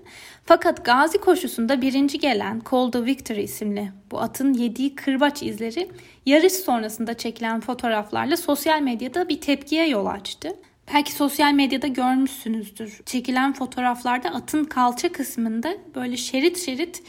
Fakat 0.46 0.84
Gazi 0.84 1.18
koşusunda 1.18 1.82
birinci 1.82 2.18
gelen 2.18 2.62
Call 2.70 2.90
the 2.90 3.04
Victory 3.04 3.42
isimli 3.42 3.92
bu 4.10 4.20
atın 4.20 4.54
yediği 4.54 4.94
kırbaç 4.94 5.42
izleri 5.42 5.90
yarış 6.26 6.52
sonrasında 6.52 7.14
çekilen 7.14 7.60
fotoğraflarla 7.60 8.36
sosyal 8.36 8.80
medyada 8.80 9.28
bir 9.28 9.40
tepkiye 9.40 9.88
yol 9.88 10.06
açtı. 10.06 10.48
Belki 10.92 11.12
sosyal 11.12 11.52
medyada 11.52 11.86
görmüşsünüzdür. 11.86 13.00
Çekilen 13.06 13.52
fotoğraflarda 13.52 14.28
atın 14.28 14.64
kalça 14.64 15.12
kısmında 15.12 15.74
böyle 15.94 16.16
şerit 16.16 16.58
şerit 16.58 17.02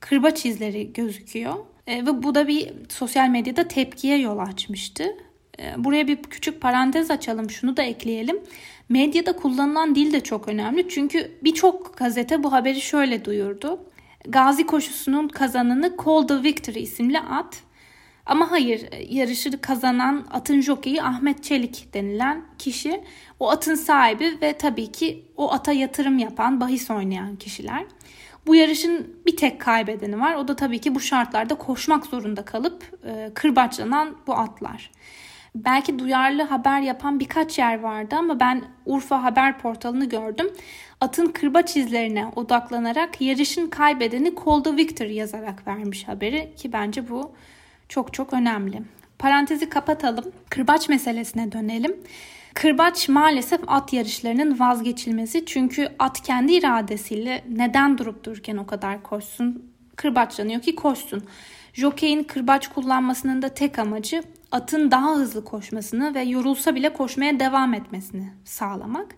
kırbaç 0.00 0.46
izleri 0.46 0.92
gözüküyor. 0.92 1.54
E, 1.86 2.06
ve 2.06 2.22
bu 2.22 2.34
da 2.34 2.48
bir 2.48 2.72
sosyal 2.88 3.28
medyada 3.28 3.68
tepkiye 3.68 4.18
yol 4.18 4.38
açmıştı. 4.38 5.04
E, 5.58 5.84
buraya 5.84 6.08
bir 6.08 6.22
küçük 6.22 6.60
parantez 6.60 7.10
açalım. 7.10 7.50
Şunu 7.50 7.76
da 7.76 7.82
ekleyelim. 7.82 8.40
Medyada 8.88 9.32
kullanılan 9.36 9.94
dil 9.94 10.12
de 10.12 10.20
çok 10.20 10.48
önemli. 10.48 10.88
Çünkü 10.88 11.38
birçok 11.44 11.96
gazete 11.96 12.42
bu 12.42 12.52
haberi 12.52 12.80
şöyle 12.80 13.24
duyurdu. 13.24 13.80
Gazi 14.24 14.66
koşusunun 14.66 15.28
kazananı 15.28 15.96
Call 16.04 16.26
the 16.26 16.42
Victory 16.42 16.80
isimli 16.80 17.20
at 17.20 17.62
ama 18.28 18.50
hayır 18.50 18.88
yarışı 19.08 19.60
kazanan 19.60 20.26
atın 20.30 20.60
jokeyi 20.60 21.02
Ahmet 21.02 21.44
Çelik 21.44 21.94
denilen 21.94 22.44
kişi 22.58 23.04
o 23.40 23.50
atın 23.50 23.74
sahibi 23.74 24.38
ve 24.42 24.52
tabii 24.52 24.92
ki 24.92 25.24
o 25.36 25.52
ata 25.52 25.72
yatırım 25.72 26.18
yapan, 26.18 26.60
bahis 26.60 26.90
oynayan 26.90 27.36
kişiler. 27.36 27.84
Bu 28.46 28.54
yarışın 28.54 29.16
bir 29.26 29.36
tek 29.36 29.60
kaybedeni 29.60 30.20
var. 30.20 30.34
O 30.34 30.48
da 30.48 30.56
tabii 30.56 30.78
ki 30.78 30.94
bu 30.94 31.00
şartlarda 31.00 31.54
koşmak 31.54 32.06
zorunda 32.06 32.44
kalıp 32.44 32.84
e, 33.04 33.30
kırbaçlanan 33.34 34.16
bu 34.26 34.34
atlar. 34.34 34.90
Belki 35.54 35.98
duyarlı 35.98 36.42
haber 36.42 36.80
yapan 36.80 37.20
birkaç 37.20 37.58
yer 37.58 37.80
vardı 37.80 38.16
ama 38.18 38.40
ben 38.40 38.64
Urfa 38.86 39.22
Haber 39.22 39.58
portalını 39.58 40.08
gördüm. 40.08 40.50
Atın 41.00 41.26
kırbaç 41.26 41.76
izlerine 41.76 42.26
odaklanarak 42.36 43.20
yarışın 43.20 43.66
kaybedeni 43.70 44.34
the 44.64 44.76
Victor 44.76 45.06
yazarak 45.06 45.66
vermiş 45.66 46.08
haberi 46.08 46.54
ki 46.56 46.72
bence 46.72 47.08
bu 47.08 47.32
çok 47.88 48.14
çok 48.14 48.32
önemli. 48.32 48.82
Parantezi 49.18 49.68
kapatalım. 49.68 50.24
Kırbaç 50.50 50.88
meselesine 50.88 51.52
dönelim. 51.52 51.96
Kırbaç 52.54 53.08
maalesef 53.08 53.60
at 53.66 53.92
yarışlarının 53.92 54.58
vazgeçilmesi. 54.58 55.46
Çünkü 55.46 55.88
at 55.98 56.22
kendi 56.22 56.52
iradesiyle 56.52 57.44
neden 57.48 57.98
durup 57.98 58.24
dururken 58.24 58.56
o 58.56 58.66
kadar 58.66 59.02
koşsun? 59.02 59.72
Kırbaçlanıyor 59.96 60.62
ki 60.62 60.74
koşsun. 60.74 61.22
Jockey'in 61.72 62.22
kırbaç 62.22 62.68
kullanmasının 62.68 63.42
da 63.42 63.48
tek 63.48 63.78
amacı 63.78 64.22
atın 64.52 64.90
daha 64.90 65.14
hızlı 65.14 65.44
koşmasını 65.44 66.14
ve 66.14 66.22
yorulsa 66.22 66.74
bile 66.74 66.92
koşmaya 66.92 67.40
devam 67.40 67.74
etmesini 67.74 68.32
sağlamak. 68.44 69.14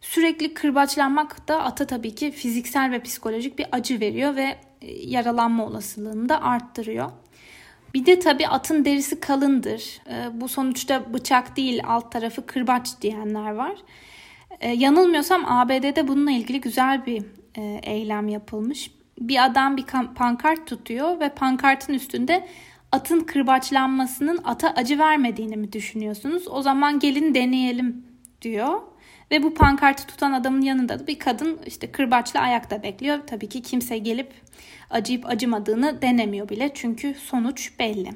Sürekli 0.00 0.54
kırbaçlanmak 0.54 1.48
da 1.48 1.64
ata 1.64 1.86
tabii 1.86 2.14
ki 2.14 2.30
fiziksel 2.30 2.90
ve 2.90 3.02
psikolojik 3.02 3.58
bir 3.58 3.66
acı 3.72 4.00
veriyor 4.00 4.36
ve 4.36 4.56
e, 4.80 4.92
yaralanma 4.92 5.66
olasılığını 5.66 6.28
da 6.28 6.42
arttırıyor. 6.42 7.10
Bir 7.94 8.06
de 8.06 8.18
tabii 8.18 8.48
atın 8.48 8.84
derisi 8.84 9.20
kalındır. 9.20 10.00
E, 10.10 10.40
bu 10.40 10.48
sonuçta 10.48 11.12
bıçak 11.12 11.56
değil 11.56 11.82
alt 11.86 12.12
tarafı 12.12 12.46
kırbaç 12.46 13.00
diyenler 13.00 13.50
var. 13.50 13.74
E, 14.60 14.70
yanılmıyorsam 14.70 15.44
ABD'de 15.46 16.08
bununla 16.08 16.30
ilgili 16.30 16.60
güzel 16.60 17.06
bir 17.06 17.22
e, 17.58 17.80
eylem 17.82 18.28
yapılmış. 18.28 18.90
Bir 19.20 19.44
adam 19.44 19.76
bir 19.76 19.84
pankart 20.14 20.66
tutuyor 20.66 21.20
ve 21.20 21.28
pankartın 21.28 21.94
üstünde 21.94 22.48
atın 22.92 23.20
kırbaçlanmasının 23.20 24.40
ata 24.44 24.70
acı 24.76 24.98
vermediğini 24.98 25.56
mi 25.56 25.72
düşünüyorsunuz? 25.72 26.48
O 26.48 26.62
zaman 26.62 26.98
gelin 26.98 27.34
deneyelim 27.34 28.06
diyor. 28.42 28.80
Ve 29.32 29.42
bu 29.42 29.54
pankartı 29.54 30.06
tutan 30.06 30.32
adamın 30.32 30.62
yanında 30.62 30.98
da 30.98 31.06
bir 31.06 31.18
kadın 31.18 31.60
işte 31.66 31.92
kırbaçla 31.92 32.40
ayakta 32.40 32.82
bekliyor. 32.82 33.18
Tabii 33.26 33.48
ki 33.48 33.62
kimse 33.62 33.98
gelip 33.98 34.32
acıyıp 34.90 35.26
acımadığını 35.26 36.02
denemiyor 36.02 36.48
bile 36.48 36.70
çünkü 36.74 37.14
sonuç 37.14 37.78
belli. 37.78 38.10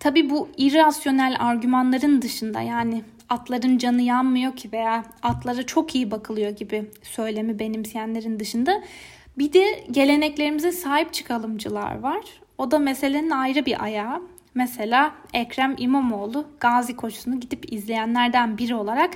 Tabii 0.00 0.30
bu 0.30 0.48
irrasyonel 0.56 1.36
argümanların 1.38 2.22
dışında 2.22 2.60
yani 2.60 3.02
atların 3.28 3.78
canı 3.78 4.02
yanmıyor 4.02 4.56
ki 4.56 4.72
veya 4.72 5.04
atlara 5.22 5.66
çok 5.66 5.94
iyi 5.94 6.10
bakılıyor 6.10 6.50
gibi 6.50 6.90
söylemi 7.02 7.58
benimseyenlerin 7.58 8.40
dışında 8.40 8.82
bir 9.38 9.52
de 9.52 9.84
geleneklerimize 9.90 10.72
sahip 10.72 11.12
çıkalımcılar 11.12 11.98
var. 11.98 12.24
O 12.58 12.70
da 12.70 12.78
meselenin 12.78 13.30
ayrı 13.30 13.66
bir 13.66 13.84
ayağı. 13.84 14.22
Mesela 14.54 15.14
Ekrem 15.34 15.74
İmamoğlu 15.78 16.46
Gazi 16.60 16.96
koşusunu 16.96 17.40
gidip 17.40 17.72
izleyenlerden 17.72 18.58
biri 18.58 18.74
olarak 18.74 19.10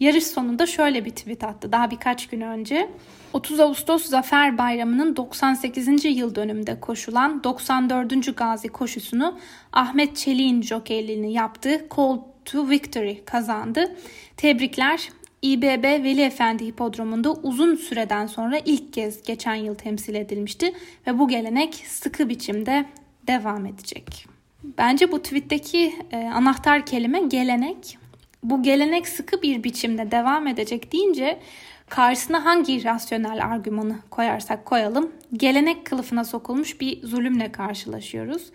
yarış 0.00 0.26
sonunda 0.26 0.66
şöyle 0.66 1.04
bir 1.04 1.10
tweet 1.10 1.44
attı 1.44 1.72
daha 1.72 1.90
birkaç 1.90 2.26
gün 2.26 2.40
önce. 2.40 2.90
30 3.32 3.60
Ağustos 3.60 4.04
Zafer 4.04 4.58
Bayramı'nın 4.58 5.16
98. 5.16 6.04
yıl 6.04 6.34
dönümünde 6.34 6.80
koşulan 6.80 7.44
94. 7.44 8.36
Gazi 8.36 8.68
koşusunu 8.68 9.38
Ahmet 9.72 10.16
Çelik'in 10.16 10.62
jokeyliğini 10.62 11.32
yaptığı 11.32 11.86
Call 11.96 12.18
to 12.44 12.68
Victory 12.68 13.24
kazandı. 13.24 13.96
Tebrikler. 14.36 15.08
İBB 15.42 15.84
Veli 15.84 16.20
Efendi 16.20 16.66
Hipodromu'nda 16.66 17.32
uzun 17.32 17.76
süreden 17.76 18.26
sonra 18.26 18.58
ilk 18.64 18.92
kez 18.92 19.22
geçen 19.22 19.54
yıl 19.54 19.74
temsil 19.74 20.14
edilmişti 20.14 20.72
ve 21.06 21.18
bu 21.18 21.28
gelenek 21.28 21.74
sıkı 21.74 22.28
biçimde 22.28 22.84
devam 23.26 23.66
edecek. 23.66 24.26
Bence 24.64 25.12
bu 25.12 25.22
tweetteki 25.22 25.92
e, 26.10 26.16
anahtar 26.16 26.86
kelime 26.86 27.20
gelenek. 27.20 27.98
Bu 28.42 28.62
gelenek 28.62 29.08
sıkı 29.08 29.42
bir 29.42 29.64
biçimde 29.64 30.10
devam 30.10 30.46
edecek 30.46 30.92
deyince 30.92 31.40
karşısına 31.88 32.44
hangi 32.44 32.84
rasyonel 32.84 33.44
argümanı 33.46 33.96
koyarsak 34.10 34.64
koyalım 34.64 35.12
gelenek 35.32 35.86
kılıfına 35.86 36.24
sokulmuş 36.24 36.80
bir 36.80 37.06
zulümle 37.06 37.52
karşılaşıyoruz. 37.52 38.50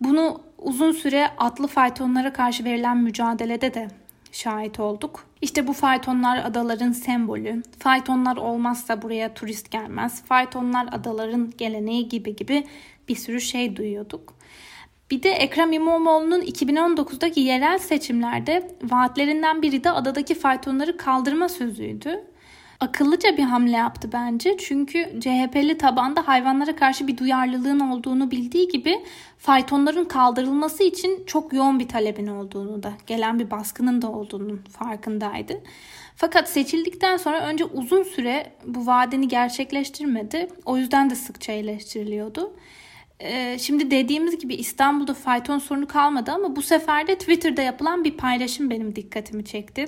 Bunu 0.00 0.40
uzun 0.58 0.92
süre 0.92 1.28
atlı 1.38 1.66
faytonlara 1.66 2.32
karşı 2.32 2.64
verilen 2.64 2.98
mücadelede 2.98 3.74
de 3.74 3.88
şahit 4.32 4.80
olduk. 4.80 5.26
İşte 5.42 5.66
bu 5.66 5.72
faytonlar 5.72 6.44
adaların 6.44 6.92
sembolü. 6.92 7.62
Faytonlar 7.78 8.36
olmazsa 8.36 9.02
buraya 9.02 9.34
turist 9.34 9.70
gelmez. 9.70 10.24
Faytonlar 10.24 10.88
adaların 10.92 11.52
geleneği 11.58 12.08
gibi 12.08 12.36
gibi 12.36 12.66
bir 13.08 13.16
sürü 13.16 13.40
şey 13.40 13.76
duyuyorduk. 13.76 14.37
Bir 15.10 15.22
de 15.22 15.30
Ekrem 15.30 15.72
İmamoğlu'nun 15.72 16.42
2019'daki 16.42 17.40
yerel 17.40 17.78
seçimlerde 17.78 18.70
vaatlerinden 18.82 19.62
biri 19.62 19.84
de 19.84 19.90
adadaki 19.90 20.34
faytonları 20.34 20.96
kaldırma 20.96 21.48
sözüydü. 21.48 22.24
Akıllıca 22.80 23.36
bir 23.36 23.42
hamle 23.42 23.76
yaptı 23.76 24.10
bence. 24.12 24.56
Çünkü 24.58 25.20
CHP'li 25.20 25.78
tabanda 25.78 26.28
hayvanlara 26.28 26.76
karşı 26.76 27.06
bir 27.06 27.18
duyarlılığın 27.18 27.80
olduğunu 27.80 28.30
bildiği 28.30 28.68
gibi 28.68 29.04
faytonların 29.38 30.04
kaldırılması 30.04 30.82
için 30.82 31.24
çok 31.26 31.52
yoğun 31.52 31.78
bir 31.78 31.88
talebin 31.88 32.26
olduğunu 32.26 32.82
da, 32.82 32.92
gelen 33.06 33.38
bir 33.38 33.50
baskının 33.50 34.02
da 34.02 34.12
olduğunun 34.12 34.60
farkındaydı. 34.78 35.60
Fakat 36.16 36.48
seçildikten 36.48 37.16
sonra 37.16 37.40
önce 37.40 37.64
uzun 37.64 38.02
süre 38.02 38.52
bu 38.66 38.86
vaadini 38.86 39.28
gerçekleştirmedi. 39.28 40.48
O 40.64 40.76
yüzden 40.76 41.10
de 41.10 41.14
sıkça 41.14 41.52
eleştiriliyordu. 41.52 42.52
Ee, 43.20 43.58
şimdi 43.60 43.90
dediğimiz 43.90 44.38
gibi 44.38 44.54
İstanbul'da 44.54 45.14
fayton 45.14 45.58
sorunu 45.58 45.86
kalmadı 45.86 46.30
ama 46.30 46.56
bu 46.56 46.62
sefer 46.62 47.06
de 47.06 47.18
Twitter'da 47.18 47.62
yapılan 47.62 48.04
bir 48.04 48.16
paylaşım 48.16 48.70
benim 48.70 48.96
dikkatimi 48.96 49.44
çekti. 49.44 49.84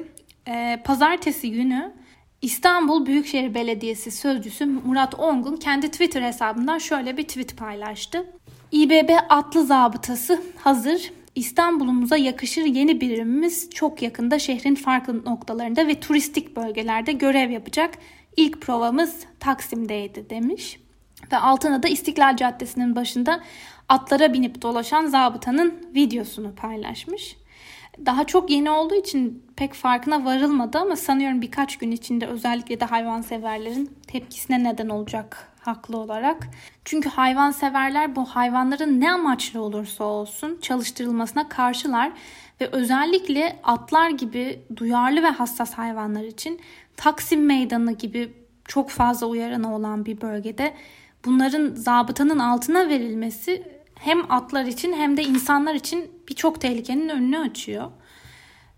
Ee, 0.48 0.82
pazartesi 0.84 1.50
günü 1.50 1.92
İstanbul 2.42 3.06
Büyükşehir 3.06 3.54
Belediyesi 3.54 4.10
sözcüsü 4.10 4.66
Murat 4.66 5.14
Ongun 5.14 5.56
kendi 5.56 5.88
Twitter 5.88 6.22
hesabından 6.22 6.78
şöyle 6.78 7.16
bir 7.16 7.22
tweet 7.22 7.56
paylaştı. 7.56 8.26
İBB 8.72 9.10
atlı 9.28 9.66
zabıtası 9.66 10.42
hazır. 10.56 11.12
İstanbul'umuza 11.34 12.16
yakışır 12.16 12.62
yeni 12.62 13.00
birimimiz 13.00 13.70
çok 13.70 14.02
yakında 14.02 14.38
şehrin 14.38 14.74
farklı 14.74 15.24
noktalarında 15.24 15.86
ve 15.86 16.00
turistik 16.00 16.56
bölgelerde 16.56 17.12
görev 17.12 17.50
yapacak. 17.50 17.94
İlk 18.36 18.60
provamız 18.60 19.16
Taksim'deydi 19.40 20.30
demiş. 20.30 20.78
Ve 21.32 21.36
altına 21.36 21.82
da 21.82 21.88
İstiklal 21.88 22.36
Caddesi'nin 22.36 22.96
başında 22.96 23.40
atlara 23.88 24.32
binip 24.32 24.62
dolaşan 24.62 25.06
zabıtanın 25.06 25.74
videosunu 25.94 26.54
paylaşmış. 26.54 27.36
Daha 28.06 28.24
çok 28.24 28.50
yeni 28.50 28.70
olduğu 28.70 28.94
için 28.94 29.44
pek 29.56 29.74
farkına 29.74 30.24
varılmadı 30.24 30.78
ama 30.78 30.96
sanıyorum 30.96 31.42
birkaç 31.42 31.76
gün 31.78 31.90
içinde 31.90 32.26
özellikle 32.26 32.80
de 32.80 32.84
hayvanseverlerin 32.84 33.96
tepkisine 34.06 34.64
neden 34.64 34.88
olacak 34.88 35.50
haklı 35.60 35.96
olarak. 35.96 36.48
Çünkü 36.84 37.08
hayvanseverler 37.08 38.16
bu 38.16 38.24
hayvanların 38.24 39.00
ne 39.00 39.12
amaçlı 39.12 39.62
olursa 39.62 40.04
olsun 40.04 40.58
çalıştırılmasına 40.62 41.48
karşılar 41.48 42.12
ve 42.60 42.68
özellikle 42.72 43.60
atlar 43.62 44.10
gibi 44.10 44.60
duyarlı 44.76 45.22
ve 45.22 45.28
hassas 45.28 45.74
hayvanlar 45.74 46.24
için 46.24 46.60
Taksim 46.96 47.46
Meydanı 47.46 47.92
gibi 47.92 48.32
çok 48.64 48.90
fazla 48.90 49.26
uyaranı 49.26 49.74
olan 49.74 50.06
bir 50.06 50.20
bölgede 50.20 50.74
bunların 51.24 51.74
zabıtanın 51.74 52.38
altına 52.38 52.88
verilmesi 52.88 53.80
hem 53.94 54.32
atlar 54.32 54.64
için 54.64 54.92
hem 54.92 55.16
de 55.16 55.22
insanlar 55.22 55.74
için 55.74 56.10
birçok 56.28 56.60
tehlikenin 56.60 57.08
önünü 57.08 57.38
açıyor. 57.38 57.90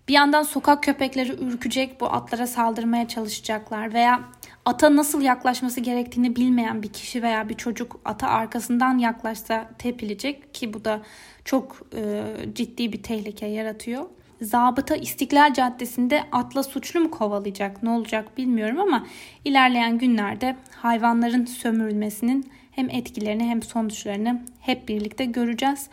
Bir 0.09 0.13
yandan 0.13 0.43
sokak 0.43 0.83
köpekleri 0.83 1.45
ürkecek, 1.45 2.01
bu 2.01 2.07
atlara 2.07 2.47
saldırmaya 2.47 3.09
çalışacaklar 3.09 3.95
veya 3.95 4.21
ata 4.65 4.97
nasıl 4.97 5.23
yaklaşması 5.23 5.81
gerektiğini 5.81 6.37
bilmeyen 6.37 6.83
bir 6.83 6.89
kişi 6.89 7.23
veya 7.23 7.49
bir 7.49 7.55
çocuk 7.55 8.01
ata 8.05 8.29
arkasından 8.29 8.99
yaklaşsa 8.99 9.71
tepilecek 9.79 10.55
ki 10.55 10.75
bu 10.75 10.85
da 10.85 11.03
çok 11.45 11.83
e, 11.95 12.25
ciddi 12.55 12.93
bir 12.93 13.03
tehlike 13.03 13.47
yaratıyor. 13.47 14.07
Zabıta 14.43 14.97
İstiklal 14.97 15.55
Caddesi'nde 15.55 16.25
atla 16.33 16.63
suçlu 16.63 17.01
mu 17.01 17.11
kovalayacak 17.11 17.83
ne 17.83 17.91
olacak 17.91 18.39
bilmiyorum 18.39 18.81
ama 18.81 19.07
ilerleyen 19.45 19.99
günlerde 19.99 20.57
hayvanların 20.77 21.45
sömürülmesinin 21.45 22.51
hem 22.73 22.91
etkilerini 22.91 23.45
hem 23.45 23.63
sonuçlarını 23.63 24.41
hep 24.61 24.89
birlikte 24.89 25.25
göreceğiz. 25.25 25.87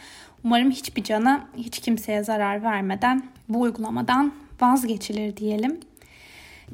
Umarım 0.44 0.72
hiçbir 0.72 1.04
cana, 1.04 1.48
hiç 1.58 1.80
kimseye 1.80 2.24
zarar 2.24 2.64
vermeden 2.64 3.24
bu 3.50 3.62
uygulamadan 3.62 4.32
vazgeçilir 4.62 5.38
diyelim. 5.38 5.80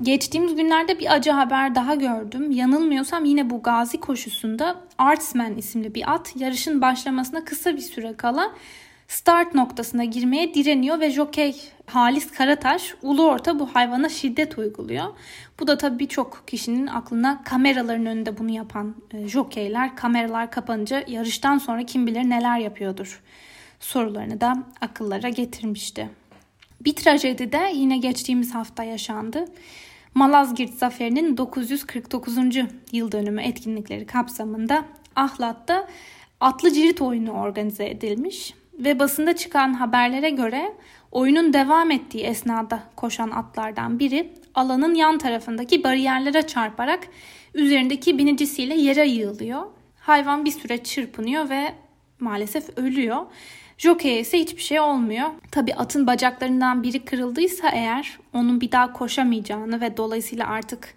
Geçtiğimiz 0.01 0.55
günlerde 0.55 0.99
bir 0.99 1.13
acı 1.13 1.31
haber 1.31 1.75
daha 1.75 1.95
gördüm. 1.95 2.51
Yanılmıyorsam 2.51 3.25
yine 3.25 3.49
bu 3.49 3.63
gazi 3.63 3.99
koşusunda 3.99 4.75
Artsman 4.97 5.57
isimli 5.57 5.95
bir 5.95 6.13
at 6.13 6.33
yarışın 6.35 6.81
başlamasına 6.81 7.45
kısa 7.45 7.73
bir 7.73 7.81
süre 7.81 8.13
kala 8.17 8.51
start 9.07 9.55
noktasına 9.55 10.03
girmeye 10.03 10.53
direniyor 10.53 10.99
ve 10.99 11.09
jokey 11.09 11.55
Halis 11.85 12.31
Karataş 12.31 12.95
ulu 13.01 13.27
orta 13.27 13.59
bu 13.59 13.75
hayvana 13.75 14.09
şiddet 14.09 14.57
uyguluyor. 14.57 15.05
Bu 15.59 15.67
da 15.67 15.77
tabii 15.77 15.99
birçok 15.99 16.43
kişinin 16.47 16.87
aklına 16.87 17.43
kameraların 17.43 18.05
önünde 18.05 18.37
bunu 18.37 18.49
yapan 18.49 18.95
e, 19.13 19.27
jokeyler 19.27 19.95
kameralar 19.95 20.51
kapanınca 20.51 21.03
yarıştan 21.07 21.57
sonra 21.57 21.85
kim 21.85 22.07
bilir 22.07 22.29
neler 22.29 22.59
yapıyordur 22.59 23.21
sorularını 23.79 24.41
da 24.41 24.63
akıllara 24.81 25.29
getirmişti. 25.29 26.09
Bir 26.81 26.95
trajedi 26.95 27.51
de 27.51 27.71
yine 27.73 27.97
geçtiğimiz 27.97 28.55
hafta 28.55 28.83
yaşandı. 28.83 29.45
Malazgirt 30.13 30.73
Zaferi'nin 30.73 31.37
949. 31.37 32.37
yıl 32.91 33.11
dönümü 33.11 33.41
etkinlikleri 33.41 34.05
kapsamında 34.05 34.85
Ahlat'ta 35.15 35.87
atlı 36.39 36.73
cirit 36.73 37.01
oyunu 37.01 37.31
organize 37.31 37.89
edilmiş 37.89 38.53
ve 38.79 38.99
basında 38.99 39.35
çıkan 39.35 39.73
haberlere 39.73 40.29
göre 40.29 40.73
oyunun 41.11 41.53
devam 41.53 41.91
ettiği 41.91 42.23
esnada 42.23 42.83
koşan 42.95 43.29
atlardan 43.29 43.99
biri 43.99 44.33
alanın 44.55 44.93
yan 44.93 45.17
tarafındaki 45.17 45.83
bariyerlere 45.83 46.47
çarparak 46.47 47.07
üzerindeki 47.53 48.17
binicisiyle 48.17 48.75
yere 48.75 49.07
yığılıyor. 49.07 49.63
Hayvan 49.99 50.45
bir 50.45 50.51
süre 50.51 50.83
çırpınıyor 50.83 51.49
ve 51.49 51.73
maalesef 52.19 52.77
ölüyor. 52.77 53.25
Jockey'e 53.77 54.19
ise 54.19 54.39
hiçbir 54.39 54.61
şey 54.61 54.79
olmuyor. 54.79 55.29
Tabi 55.51 55.73
atın 55.73 56.07
bacaklarından 56.07 56.83
biri 56.83 57.05
kırıldıysa 57.05 57.69
eğer 57.69 58.19
onun 58.33 58.61
bir 58.61 58.71
daha 58.71 58.93
koşamayacağını 58.93 59.81
ve 59.81 59.97
dolayısıyla 59.97 60.47
artık 60.47 60.93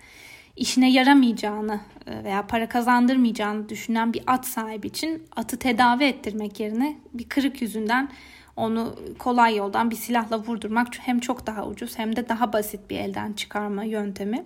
işine 0.59 0.93
yaramayacağını 0.93 1.81
e, 2.07 2.25
veya 2.25 2.47
para 2.47 2.69
kazandırmayacağını 2.69 3.69
düşünen 3.69 4.13
bir 4.13 4.23
at 4.27 4.47
sahibi 4.47 4.87
için 4.87 5.23
atı 5.37 5.59
tedavi 5.59 6.05
ettirmek 6.05 6.61
yerine 6.61 6.97
bir 7.15 7.29
kırık 7.29 7.63
yüzünden 7.63 8.11
onu 8.57 8.95
kolay 9.19 9.57
yoldan 9.57 9.91
bir 9.91 9.97
silahla 9.97 10.39
vurdurmak 10.39 10.89
hem 11.01 11.21
çok 11.21 11.47
daha 11.47 11.67
ucuz 11.67 11.99
hem 11.99 12.17
de 12.17 12.29
daha 12.29 12.53
basit 12.53 12.91
bir 12.91 12.99
elden 12.99 13.33
çıkarma 13.33 13.85
yöntemi. 13.85 14.45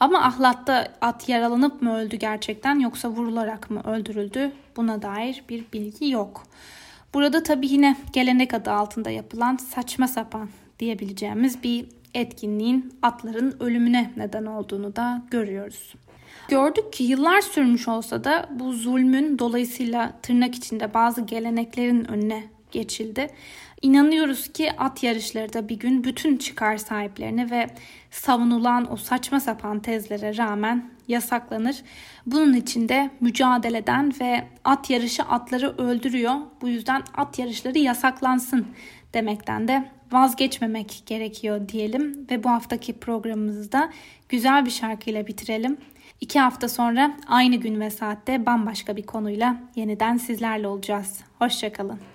Ama 0.00 0.24
ahlatta 0.24 0.88
at 1.00 1.28
yaralanıp 1.28 1.82
mı 1.82 1.96
öldü 1.98 2.16
gerçekten 2.16 2.78
yoksa 2.78 3.08
vurularak 3.08 3.70
mı 3.70 3.82
öldürüldü 3.84 4.52
buna 4.76 5.02
dair 5.02 5.44
bir 5.48 5.64
bilgi 5.72 6.10
yok. 6.10 6.46
Burada 7.14 7.42
tabii 7.42 7.66
yine 7.66 7.96
gelenek 8.12 8.54
adı 8.54 8.70
altında 8.70 9.10
yapılan 9.10 9.56
saçma 9.56 10.08
sapan 10.08 10.48
diyebileceğimiz 10.78 11.62
bir 11.62 11.86
etkinliğin 12.14 12.94
atların 13.02 13.56
ölümüne 13.60 14.12
neden 14.16 14.46
olduğunu 14.46 14.96
da 14.96 15.22
görüyoruz. 15.30 15.94
Gördük 16.48 16.92
ki 16.92 17.04
yıllar 17.04 17.40
sürmüş 17.40 17.88
olsa 17.88 18.24
da 18.24 18.48
bu 18.50 18.72
zulmün 18.72 19.38
dolayısıyla 19.38 20.12
tırnak 20.22 20.54
içinde 20.54 20.94
bazı 20.94 21.20
geleneklerin 21.20 22.04
önüne 22.04 22.44
geçildi. 22.70 23.26
İnanıyoruz 23.82 24.52
ki 24.52 24.72
at 24.78 25.02
yarışları 25.02 25.52
da 25.52 25.68
bir 25.68 25.78
gün 25.78 26.04
bütün 26.04 26.36
çıkar 26.36 26.76
sahiplerine 26.76 27.50
ve 27.50 27.66
savunulan 28.10 28.92
o 28.92 28.96
saçma 28.96 29.40
sapan 29.40 29.80
tezlere 29.80 30.36
rağmen 30.36 30.90
yasaklanır. 31.08 31.76
Bunun 32.26 32.54
için 32.54 32.88
de 32.88 33.10
mücadeleden 33.20 34.12
ve 34.20 34.44
at 34.64 34.90
yarışı 34.90 35.22
atları 35.22 35.76
öldürüyor. 35.78 36.34
Bu 36.60 36.68
yüzden 36.68 37.02
at 37.14 37.38
yarışları 37.38 37.78
yasaklansın 37.78 38.66
demekten 39.14 39.68
de 39.68 39.84
vazgeçmemek 40.12 41.02
gerekiyor 41.06 41.68
diyelim 41.68 42.26
ve 42.30 42.44
bu 42.44 42.50
haftaki 42.50 42.92
programımızı 42.92 43.72
da 43.72 43.90
güzel 44.28 44.64
bir 44.64 44.70
şarkıyla 44.70 45.26
bitirelim. 45.26 45.76
İki 46.20 46.40
hafta 46.40 46.68
sonra 46.68 47.16
aynı 47.28 47.56
gün 47.56 47.80
ve 47.80 47.90
saatte 47.90 48.46
bambaşka 48.46 48.96
bir 48.96 49.02
konuyla 49.02 49.56
yeniden 49.76 50.16
sizlerle 50.16 50.68
olacağız. 50.68 51.20
Hoşçakalın. 51.38 52.11